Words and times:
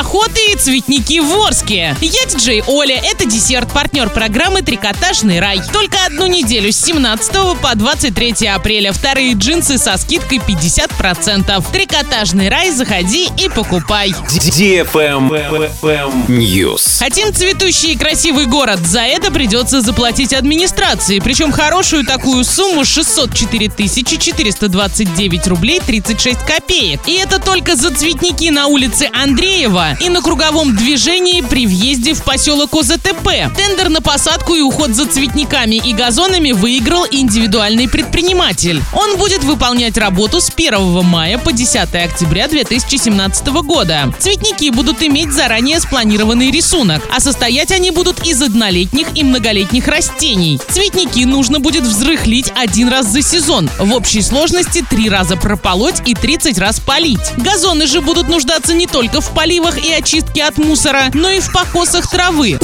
охоты 0.00 0.52
и 0.52 0.56
цветники 0.56 1.20
в 1.20 1.30
Орске. 1.42 1.94
Я 2.00 2.24
диджей 2.26 2.62
Оля, 2.66 2.98
это 3.04 3.26
десерт, 3.26 3.70
партнер 3.70 4.08
программы 4.08 4.62
«Трикотажный 4.62 5.40
рай». 5.40 5.60
Только 5.72 5.98
одну 6.06 6.26
неделю 6.26 6.72
с 6.72 6.76
17 6.76 7.60
по 7.60 7.74
23 7.74 8.46
апреля. 8.46 8.92
Вторые 8.92 9.34
джинсы 9.34 9.76
со 9.76 9.98
скидкой 9.98 10.38
50%. 10.38 11.62
«Трикотажный 11.70 12.48
рай» 12.48 12.70
заходи 12.70 13.28
и 13.36 13.50
покупай. 13.50 14.14
News. 16.28 16.98
Хотим 16.98 17.34
цветущий 17.34 17.92
и 17.92 17.98
красивый 17.98 18.46
город. 18.46 18.80
За 18.86 19.00
это 19.00 19.30
придется 19.30 19.82
заплатить 19.82 20.32
администрации. 20.32 21.18
Причем 21.18 21.52
хорошую 21.52 22.04
такую 22.04 22.44
сумму 22.44 22.86
604 22.86 23.68
429 23.68 25.46
рублей 25.46 25.80
36 25.84 26.38
копеек. 26.40 27.00
И 27.06 27.12
это 27.18 27.38
только 27.38 27.76
за 27.76 27.94
цветники 27.94 28.48
на 28.50 28.66
улице 28.66 29.10
Андреева 29.12 29.89
и 30.00 30.08
на 30.08 30.22
круговом 30.22 30.76
движении 30.76 31.40
при 31.40 31.66
въезде 31.66 32.14
в 32.14 32.22
поселок 32.22 32.74
ОЗТП. 32.74 33.28
Тендер 33.56 33.88
на 33.88 34.00
посадку 34.00 34.54
и 34.54 34.60
уход 34.60 34.90
за 34.90 35.06
цветниками 35.06 35.76
и 35.76 35.92
газонами 35.92 36.52
выиграл 36.52 37.06
индивидуальный 37.10 37.88
предприниматель. 37.88 38.82
Он 38.94 39.16
будет 39.16 39.44
выполнять 39.44 39.96
работу 39.98 40.40
с 40.40 40.50
1 40.54 41.04
мая 41.04 41.38
по 41.38 41.52
10 41.52 41.94
октября 41.94 42.48
2017 42.48 43.46
года. 43.48 44.12
Цветники 44.18 44.70
будут 44.70 45.02
иметь 45.02 45.32
заранее 45.32 45.80
спланированный 45.80 46.50
рисунок, 46.50 47.02
а 47.14 47.20
состоять 47.20 47.72
они 47.72 47.90
будут 47.90 48.26
из 48.26 48.40
однолетних 48.42 49.08
и 49.14 49.24
многолетних 49.24 49.88
растений. 49.88 50.60
Цветники 50.68 51.24
нужно 51.24 51.60
будет 51.60 51.84
взрыхлить 51.84 52.52
один 52.56 52.88
раз 52.88 53.06
за 53.06 53.22
сезон. 53.22 53.68
В 53.78 53.92
общей 53.94 54.22
сложности 54.22 54.84
три 54.88 55.08
раза 55.08 55.36
прополоть 55.36 56.02
и 56.06 56.14
30 56.14 56.58
раз 56.58 56.80
полить. 56.80 57.20
Газоны 57.36 57.86
же 57.86 58.00
будут 58.00 58.28
нуждаться 58.28 58.74
не 58.74 58.86
только 58.86 59.20
в 59.20 59.30
поливах 59.30 59.79
и 59.80 59.92
очистке 59.92 60.44
от 60.44 60.58
мусора, 60.58 61.04
но 61.14 61.30
и 61.30 61.40
в 61.40 61.52
покосах 61.52 62.08
травы. 62.10 62.58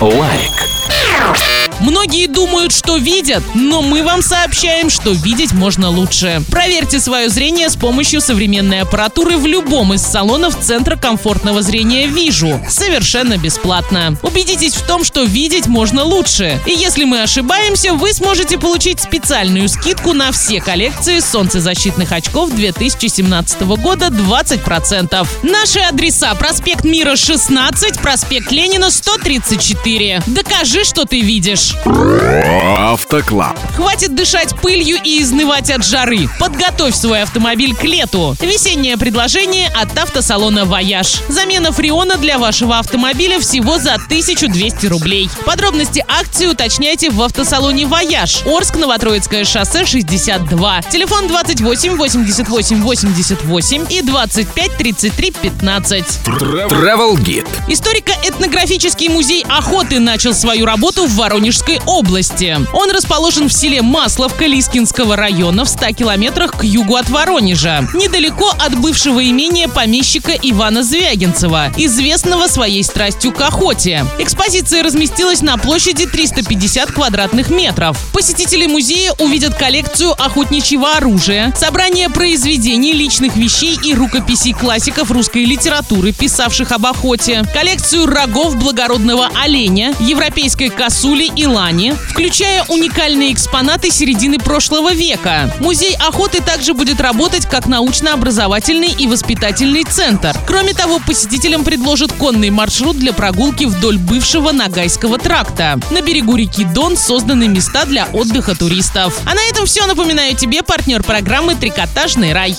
Like. 0.00 1.63
Многие 1.80 2.26
думают, 2.26 2.72
что 2.72 2.96
видят, 2.96 3.42
но 3.54 3.82
мы 3.82 4.02
вам 4.02 4.22
сообщаем, 4.22 4.90
что 4.90 5.10
видеть 5.10 5.52
можно 5.52 5.90
лучше. 5.90 6.42
Проверьте 6.50 7.00
свое 7.00 7.28
зрение 7.28 7.68
с 7.68 7.76
помощью 7.76 8.20
современной 8.20 8.82
аппаратуры 8.82 9.36
в 9.36 9.46
любом 9.46 9.94
из 9.94 10.02
салонов 10.02 10.58
Центра 10.60 10.96
комфортного 10.96 11.62
зрения 11.62 12.06
«Вижу». 12.06 12.60
Совершенно 12.68 13.38
бесплатно. 13.38 14.16
Убедитесь 14.22 14.74
в 14.74 14.86
том, 14.86 15.04
что 15.04 15.24
видеть 15.24 15.66
можно 15.66 16.04
лучше. 16.04 16.60
И 16.66 16.72
если 16.72 17.04
мы 17.04 17.22
ошибаемся, 17.22 17.92
вы 17.94 18.12
сможете 18.12 18.58
получить 18.58 19.00
специальную 19.00 19.68
скидку 19.68 20.12
на 20.12 20.30
все 20.32 20.60
коллекции 20.60 21.18
солнцезащитных 21.20 22.12
очков 22.12 22.54
2017 22.54 23.62
года 23.62 24.06
20%. 24.06 25.26
Наши 25.42 25.80
адреса 25.80 26.34
проспект 26.34 26.84
Мира 26.84 27.16
16, 27.16 27.98
проспект 27.98 28.52
Ленина 28.52 28.90
134. 28.90 30.22
Докажи, 30.26 30.84
что 30.84 31.04
ты 31.04 31.20
видишь. 31.20 31.63
Автоклаб. 31.84 33.58
Хватит 33.76 34.14
дышать 34.14 34.54
пылью 34.60 34.98
и 35.02 35.22
изнывать 35.22 35.70
от 35.70 35.84
жары. 35.84 36.28
Подготовь 36.38 36.94
свой 36.94 37.22
автомобиль 37.22 37.74
к 37.74 37.82
лету. 37.84 38.36
Весеннее 38.40 38.96
предложение 38.96 39.68
от 39.68 39.96
автосалона 39.98 40.64
«Вояж». 40.64 41.22
Замена 41.28 41.72
фреона 41.72 42.16
для 42.16 42.38
вашего 42.38 42.78
автомобиля 42.78 43.40
всего 43.40 43.78
за 43.78 43.94
1200 43.94 44.86
рублей. 44.86 45.28
Подробности 45.44 46.04
акции 46.08 46.46
уточняйте 46.46 47.10
в 47.10 47.20
автосалоне 47.22 47.86
«Вояж». 47.86 48.42
Орск, 48.46 48.76
Новотроицкое 48.76 49.44
шоссе 49.44 49.86
62. 49.86 50.82
Телефон 50.82 51.28
28 51.28 51.96
88 51.96 52.82
88 52.82 53.86
и 53.90 54.02
25 54.02 54.76
33 54.76 55.30
15. 55.30 56.04
Travel 56.24 57.16
Guide. 57.16 57.48
Историко-этнографический 57.68 59.08
музей 59.08 59.44
охоты 59.48 60.00
начал 60.00 60.34
свою 60.34 60.66
работу 60.66 61.06
в 61.06 61.14
Воронежской 61.54 61.80
области. 61.86 62.58
Он 62.72 62.90
расположен 62.90 63.48
в 63.48 63.52
селе 63.52 63.80
Масловка 63.80 64.46
Лискинского 64.46 65.14
района 65.14 65.64
в 65.64 65.68
100 65.68 65.92
километрах 65.92 66.58
к 66.58 66.64
югу 66.64 66.96
от 66.96 67.08
Воронежа, 67.08 67.86
недалеко 67.94 68.52
от 68.58 68.76
бывшего 68.76 69.24
имения 69.24 69.68
помещика 69.68 70.32
Ивана 70.32 70.82
Звягинцева, 70.82 71.72
известного 71.76 72.48
своей 72.48 72.82
страстью 72.82 73.30
к 73.30 73.40
охоте. 73.40 74.04
Экспозиция 74.18 74.82
разместилась 74.82 75.42
на 75.42 75.56
площади 75.56 76.06
350 76.06 76.90
квадратных 76.90 77.50
метров. 77.50 77.96
Посетители 78.12 78.66
музея 78.66 79.12
увидят 79.20 79.54
коллекцию 79.54 80.12
охотничьего 80.12 80.94
оружия, 80.96 81.54
собрание 81.56 82.08
произведений, 82.08 82.92
личных 82.92 83.36
вещей 83.36 83.78
и 83.84 83.94
рукописей 83.94 84.54
классиков 84.54 85.10
русской 85.12 85.44
литературы, 85.44 86.12
писавших 86.12 86.72
об 86.72 86.86
охоте, 86.86 87.44
коллекцию 87.52 88.06
рогов 88.06 88.56
благородного 88.56 89.30
оленя, 89.40 89.94
европейской 90.00 90.68
косули 90.68 91.30
и 91.36 91.43
лани, 91.46 91.94
включая 92.08 92.64
уникальные 92.68 93.32
экспонаты 93.32 93.90
середины 93.90 94.38
прошлого 94.38 94.92
века. 94.92 95.54
Музей 95.60 95.94
охоты 95.96 96.42
также 96.42 96.74
будет 96.74 97.00
работать 97.00 97.46
как 97.46 97.66
научно-образовательный 97.66 98.90
и 98.90 99.06
воспитательный 99.06 99.84
центр. 99.84 100.36
Кроме 100.46 100.74
того, 100.74 101.00
посетителям 101.06 101.64
предложат 101.64 102.12
конный 102.12 102.50
маршрут 102.50 102.98
для 102.98 103.12
прогулки 103.12 103.64
вдоль 103.64 103.98
бывшего 103.98 104.52
Нагайского 104.52 105.18
тракта. 105.18 105.78
На 105.90 106.00
берегу 106.00 106.36
реки 106.36 106.64
Дон 106.64 106.96
созданы 106.96 107.48
места 107.48 107.84
для 107.84 108.06
отдыха 108.12 108.54
туристов. 108.54 109.20
А 109.26 109.34
на 109.34 109.42
этом 109.48 109.66
все. 109.66 109.86
Напоминаю 109.86 110.34
тебе 110.34 110.62
партнер 110.62 111.02
программы 111.02 111.54
«Трикотажный 111.54 112.32
рай». 112.32 112.56